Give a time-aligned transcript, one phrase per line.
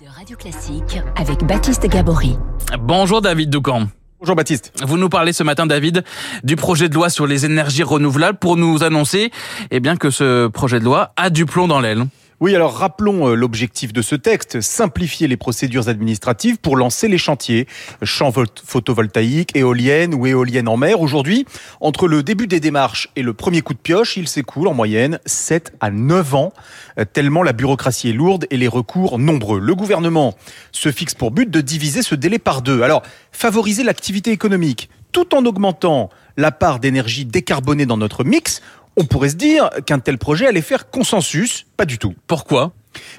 [0.00, 2.36] de Radio Classique avec Baptiste Gabory.
[2.80, 3.88] Bonjour David Doucan.
[4.18, 4.72] Bonjour Baptiste.
[4.84, 6.04] Vous nous parlez ce matin, David,
[6.42, 9.30] du projet de loi sur les énergies renouvelables pour nous annoncer
[9.70, 12.04] eh bien, que ce projet de loi a du plomb dans l'aile.
[12.38, 17.16] Oui, alors rappelons euh, l'objectif de ce texte, simplifier les procédures administratives pour lancer les
[17.16, 17.66] chantiers,
[18.02, 21.00] champs photovoltaïques, éoliennes ou éoliennes en mer.
[21.00, 21.46] Aujourd'hui,
[21.80, 25.18] entre le début des démarches et le premier coup de pioche, il s'écoule en moyenne
[25.24, 26.52] 7 à 9 ans,
[26.98, 29.58] euh, tellement la bureaucratie est lourde et les recours nombreux.
[29.58, 30.34] Le gouvernement
[30.72, 32.82] se fixe pour but de diviser ce délai par deux.
[32.82, 33.00] Alors,
[33.32, 38.60] favoriser l'activité économique tout en augmentant la part d'énergie décarbonée dans notre mix,
[38.96, 41.66] on pourrait se dire qu'un tel projet allait faire consensus.
[41.76, 42.14] Pas du tout.
[42.26, 42.72] Pourquoi?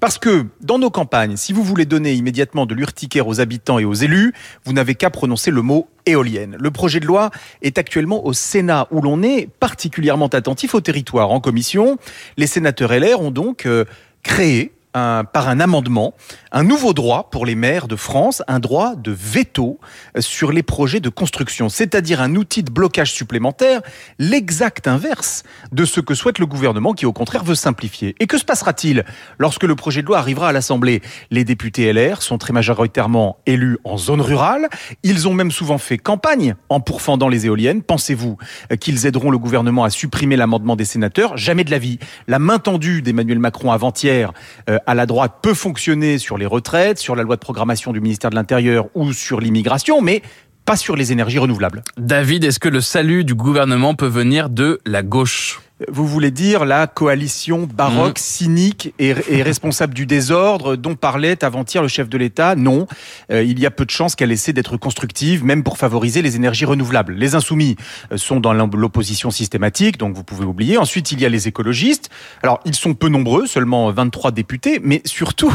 [0.00, 3.84] Parce que dans nos campagnes, si vous voulez donner immédiatement de l'urticaire aux habitants et
[3.84, 6.56] aux élus, vous n'avez qu'à prononcer le mot éolienne.
[6.58, 7.30] Le projet de loi
[7.62, 11.30] est actuellement au Sénat où l'on est particulièrement attentif au territoire.
[11.30, 11.98] En commission,
[12.36, 13.84] les sénateurs LR ont donc euh,
[14.22, 16.14] créé par un amendement
[16.52, 19.80] un nouveau droit pour les maires de France, un droit de veto
[20.16, 23.80] euh, sur les projets de construction, c'est-à-dire un outil de blocage supplémentaire,
[24.18, 28.14] l'exact inverse de ce que souhaite le gouvernement qui au contraire veut simplifier.
[28.20, 29.04] Et que se passera-t-il
[29.38, 31.02] lorsque le projet de loi arrivera à l'Assemblée?
[31.30, 34.68] Les députés LR sont très majoritairement élus en zone rurale,
[35.02, 37.82] ils ont même souvent fait campagne en pourfendant les éoliennes.
[37.82, 38.36] Pensez-vous
[38.70, 41.36] euh, qu'ils aideront le gouvernement à supprimer l'amendement des sénateurs?
[41.38, 41.98] Jamais de la vie.
[42.28, 44.32] La main tendue d'Emmanuel Macron avant-hier
[44.68, 48.00] euh, à la droite peut fonctionner sur les retraites, sur la loi de programmation du
[48.00, 50.22] ministère de l'Intérieur ou sur l'immigration, mais
[50.64, 51.82] pas sur les énergies renouvelables.
[51.96, 55.60] David, est-ce que le salut du gouvernement peut venir de la gauche?
[55.88, 58.22] Vous voulez dire la coalition baroque, mmh.
[58.22, 62.54] cynique et, responsable du désordre dont parlait avant-hier le chef de l'État?
[62.54, 62.86] Non,
[63.30, 66.36] euh, il y a peu de chances qu'elle essaie d'être constructive, même pour favoriser les
[66.36, 67.14] énergies renouvelables.
[67.14, 67.76] Les insoumis
[68.12, 70.78] euh, sont dans l'opposition systématique, donc vous pouvez oublier.
[70.78, 72.10] Ensuite, il y a les écologistes.
[72.42, 75.52] Alors, ils sont peu nombreux, seulement 23 députés, mais surtout,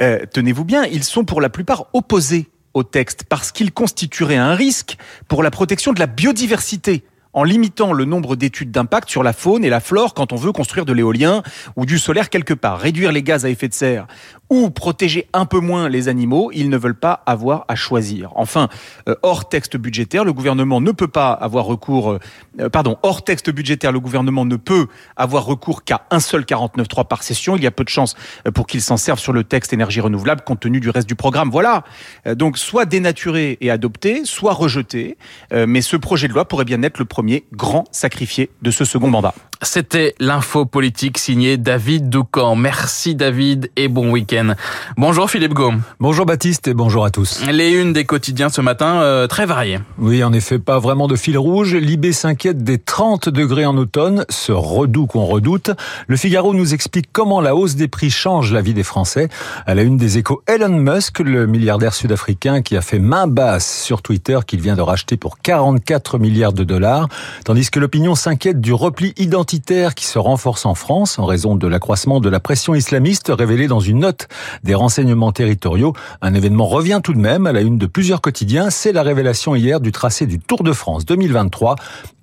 [0.00, 4.54] euh, tenez-vous bien, ils sont pour la plupart opposés au texte parce qu'il constituerait un
[4.54, 4.96] risque
[5.28, 9.64] pour la protection de la biodiversité en limitant le nombre d'études d'impact sur la faune
[9.64, 11.42] et la flore quand on veut construire de l'éolien
[11.76, 12.78] ou du solaire quelque part.
[12.78, 14.06] Réduire les gaz à effet de serre
[14.50, 18.30] ou protéger un peu moins les animaux, ils ne veulent pas avoir à choisir.
[18.34, 18.68] Enfin,
[19.08, 22.18] euh, hors texte budgétaire, le gouvernement ne peut pas avoir recours, euh,
[22.60, 27.06] euh, pardon, hors texte budgétaire, le gouvernement ne peut avoir recours qu'à un seul 49.3
[27.06, 27.56] par session.
[27.56, 28.14] Il y a peu de chances
[28.54, 31.50] pour qu'il s'en serve sur le texte énergie renouvelable compte tenu du reste du programme.
[31.50, 31.84] Voilà.
[32.26, 35.16] Donc, soit dénaturé et adopté, soit rejeté.
[35.52, 39.08] Mais ce projet de loi pourrait bien être le premier grand sacrifié de ce second
[39.08, 39.34] mandat.
[39.64, 42.54] C'était l'info politique signé David Doucan.
[42.54, 44.54] Merci David et bon week-end.
[44.98, 45.80] Bonjour Philippe Gaume.
[46.00, 47.42] Bonjour Baptiste et bonjour à tous.
[47.50, 49.80] Les unes des quotidiens ce matin, euh, très variées.
[49.98, 51.74] Oui, en effet, pas vraiment de fil rouge.
[51.74, 55.70] Libé s'inquiète des 30 degrés en automne, ce redout qu'on redoute.
[56.08, 59.30] Le Figaro nous explique comment la hausse des prix change la vie des Français.
[59.66, 63.82] À la une des échos, Elon Musk, le milliardaire sud-africain qui a fait main basse
[63.82, 67.08] sur Twitter qu'il vient de racheter pour 44 milliards de dollars,
[67.46, 71.66] tandis que l'opinion s'inquiète du repli identitaire qui se renforce en France en raison de
[71.68, 74.28] l'accroissement de la pression islamiste révélée dans une note
[74.64, 75.92] des renseignements territoriaux.
[76.22, 78.70] Un événement revient tout de même à la une de plusieurs quotidiens.
[78.70, 81.76] C'est la révélation hier du tracé du Tour de France 2023.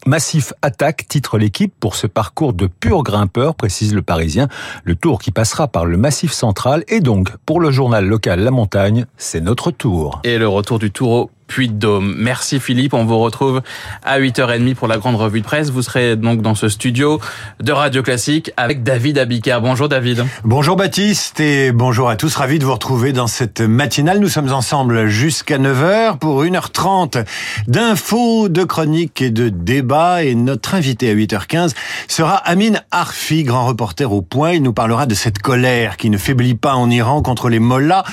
[0.08, 4.48] Massif attaque, titre l'équipe pour ce parcours de pur grimpeur, précise le Parisien.
[4.84, 8.52] Le tour qui passera par le Massif central et donc pour le journal local La
[8.52, 10.20] Montagne, c'est notre tour.
[10.24, 12.16] Et le retour du Tour au Puy-de-Dôme.
[12.18, 13.62] Merci Philippe, on vous retrouve
[14.04, 15.70] à 8h30 pour la grande revue de presse.
[15.70, 17.20] Vous serez donc dans ce studio
[17.60, 19.60] de Radio Classique avec David Abicard.
[19.60, 20.26] Bonjour David.
[20.46, 22.34] Bonjour Baptiste et bonjour à tous.
[22.38, 24.20] Ravi de vous retrouver dans cette matinale.
[24.20, 27.26] Nous sommes ensemble jusqu'à 9h pour 1h30
[27.68, 30.24] d'infos, de chroniques et de débats.
[30.24, 31.74] Et notre invité à 8h15
[32.08, 34.54] sera Amin Arfi, grand reporter au point.
[34.54, 38.06] Il nous parlera de cette colère qui ne faiblit pas en Iran contre les mollahs.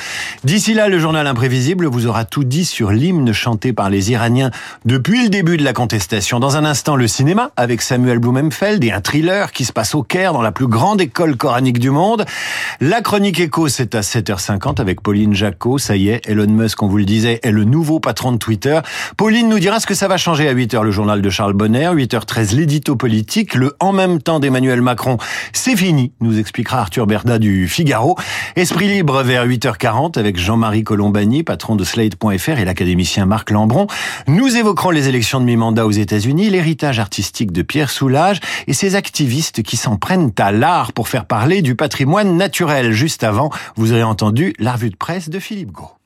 [0.43, 4.51] D'ici là, le journal imprévisible vous aura tout dit sur l'hymne chanté par les Iraniens
[4.85, 6.41] depuis le début de la contestation.
[6.41, 10.03] Dans un instant, le cinéma avec Samuel Blumenfeld et un thriller qui se passe au
[10.03, 12.25] Caire dans la plus grande école coranique du monde.
[12.81, 15.79] La chronique écho, c'est à 7h50 avec Pauline Jacot.
[15.79, 18.81] Ça y est, Elon Musk, on vous le disait, est le nouveau patron de Twitter.
[19.17, 21.91] Pauline nous dira ce que ça va changer à 8h le journal de Charles Bonner,
[21.93, 25.19] 8h13 l'édito politique, le en même temps d'Emmanuel Macron.
[25.53, 28.17] C'est fini, nous expliquera Arthur Berda du Figaro.
[28.57, 33.87] Esprit libre vers 8h40 avec Jean-Marie Colombani, patron de Slate.fr et l'académicien Marc Lambron.
[34.27, 38.95] Nous évoquerons les élections de mi-mandat aux États-Unis, l'héritage artistique de Pierre Soulages et ces
[38.95, 42.93] activistes qui s'en prennent à l'art pour faire parler du patrimoine naturel.
[42.93, 45.98] Juste avant, vous aurez entendu la revue de presse de Philippe Gros.